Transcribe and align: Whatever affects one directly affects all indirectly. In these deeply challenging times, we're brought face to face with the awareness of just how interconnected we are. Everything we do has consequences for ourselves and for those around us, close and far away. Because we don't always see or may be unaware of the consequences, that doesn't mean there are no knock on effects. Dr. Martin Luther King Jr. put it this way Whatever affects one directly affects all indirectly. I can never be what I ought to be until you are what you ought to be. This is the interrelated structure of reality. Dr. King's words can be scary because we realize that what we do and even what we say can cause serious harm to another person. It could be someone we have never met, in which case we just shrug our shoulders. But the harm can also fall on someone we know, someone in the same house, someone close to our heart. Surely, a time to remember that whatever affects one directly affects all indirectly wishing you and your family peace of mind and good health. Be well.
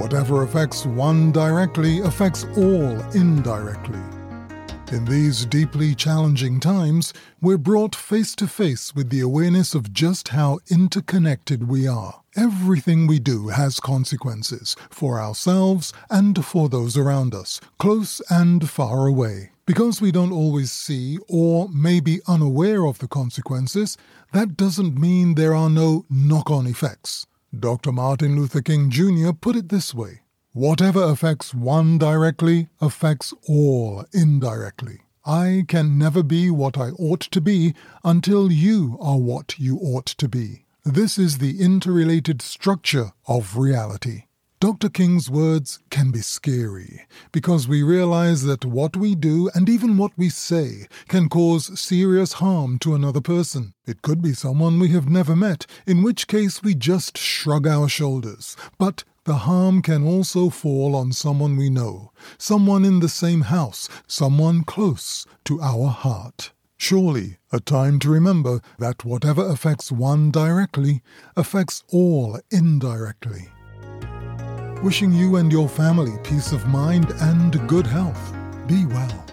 Whatever 0.00 0.44
affects 0.44 0.86
one 0.86 1.30
directly 1.30 2.00
affects 2.00 2.44
all 2.56 2.98
indirectly. 3.10 4.00
In 4.92 5.04
these 5.04 5.44
deeply 5.44 5.94
challenging 5.94 6.58
times, 6.58 7.12
we're 7.42 7.58
brought 7.58 7.94
face 7.94 8.34
to 8.36 8.48
face 8.48 8.94
with 8.94 9.10
the 9.10 9.20
awareness 9.20 9.74
of 9.74 9.92
just 9.92 10.28
how 10.28 10.58
interconnected 10.70 11.68
we 11.68 11.86
are. 11.86 12.22
Everything 12.34 13.06
we 13.06 13.18
do 13.18 13.48
has 13.48 13.78
consequences 13.78 14.74
for 14.88 15.20
ourselves 15.20 15.92
and 16.08 16.42
for 16.46 16.70
those 16.70 16.96
around 16.96 17.34
us, 17.34 17.60
close 17.78 18.22
and 18.30 18.70
far 18.70 19.06
away. 19.06 19.50
Because 19.66 20.00
we 20.00 20.10
don't 20.10 20.32
always 20.32 20.72
see 20.72 21.18
or 21.28 21.68
may 21.68 22.00
be 22.00 22.22
unaware 22.26 22.86
of 22.86 23.00
the 23.00 23.06
consequences, 23.06 23.98
that 24.32 24.56
doesn't 24.56 24.98
mean 24.98 25.34
there 25.34 25.54
are 25.54 25.70
no 25.70 26.06
knock 26.08 26.50
on 26.50 26.66
effects. 26.66 27.26
Dr. 27.58 27.90
Martin 27.90 28.36
Luther 28.36 28.62
King 28.62 28.90
Jr. 28.90 29.32
put 29.32 29.56
it 29.56 29.68
this 29.70 29.92
way 29.92 30.20
Whatever 30.52 31.02
affects 31.02 31.54
one 31.54 31.98
directly 31.98 32.68
affects 32.80 33.32
all 33.48 34.04
indirectly. 34.12 35.00
I 35.24 35.64
can 35.68 35.96
never 35.98 36.22
be 36.22 36.50
what 36.50 36.76
I 36.76 36.90
ought 36.90 37.20
to 37.20 37.40
be 37.40 37.74
until 38.02 38.50
you 38.50 38.98
are 39.00 39.18
what 39.18 39.58
you 39.58 39.78
ought 39.78 40.06
to 40.06 40.28
be. 40.28 40.64
This 40.84 41.18
is 41.18 41.38
the 41.38 41.60
interrelated 41.60 42.42
structure 42.42 43.12
of 43.28 43.56
reality. 43.56 44.24
Dr. 44.60 44.90
King's 44.90 45.30
words 45.30 45.78
can 45.88 46.10
be 46.10 46.20
scary 46.20 47.06
because 47.32 47.66
we 47.66 47.82
realize 47.82 48.42
that 48.42 48.62
what 48.62 48.94
we 48.94 49.14
do 49.14 49.48
and 49.54 49.70
even 49.70 49.96
what 49.96 50.12
we 50.18 50.28
say 50.28 50.86
can 51.08 51.30
cause 51.30 51.80
serious 51.80 52.34
harm 52.34 52.78
to 52.80 52.94
another 52.94 53.22
person. 53.22 53.72
It 53.86 54.02
could 54.02 54.20
be 54.20 54.34
someone 54.34 54.78
we 54.78 54.88
have 54.88 55.08
never 55.08 55.34
met, 55.34 55.64
in 55.86 56.02
which 56.02 56.26
case 56.26 56.62
we 56.62 56.74
just 56.74 57.16
shrug 57.16 57.66
our 57.66 57.88
shoulders. 57.88 58.54
But 58.76 59.02
the 59.24 59.48
harm 59.48 59.80
can 59.80 60.06
also 60.06 60.50
fall 60.50 60.94
on 60.94 61.12
someone 61.12 61.56
we 61.56 61.70
know, 61.70 62.12
someone 62.36 62.84
in 62.84 63.00
the 63.00 63.08
same 63.08 63.40
house, 63.40 63.88
someone 64.06 64.64
close 64.64 65.26
to 65.44 65.58
our 65.62 65.88
heart. 65.88 66.52
Surely, 66.76 67.38
a 67.50 67.60
time 67.60 67.98
to 68.00 68.10
remember 68.10 68.60
that 68.78 69.06
whatever 69.06 69.46
affects 69.46 69.90
one 69.90 70.30
directly 70.30 71.00
affects 71.34 71.82
all 71.90 72.38
indirectly 72.50 73.48
wishing 74.82 75.12
you 75.12 75.36
and 75.36 75.52
your 75.52 75.68
family 75.68 76.16
peace 76.22 76.52
of 76.52 76.66
mind 76.66 77.12
and 77.20 77.68
good 77.68 77.86
health. 77.86 78.34
Be 78.66 78.86
well. 78.86 79.29